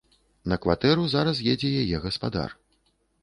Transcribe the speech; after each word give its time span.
На 0.51 0.55
кватэру 0.63 1.03
зараз 1.15 1.43
едзе 1.53 1.69
яе 1.81 1.97
гаспадар. 2.05 2.59